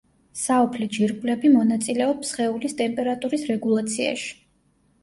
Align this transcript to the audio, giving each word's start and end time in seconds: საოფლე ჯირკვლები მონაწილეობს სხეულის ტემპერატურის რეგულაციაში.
საოფლე 0.43 0.87
ჯირკვლები 0.95 1.51
მონაწილეობს 1.57 2.33
სხეულის 2.35 2.77
ტემპერატურის 2.81 3.47
რეგულაციაში. 3.53 4.35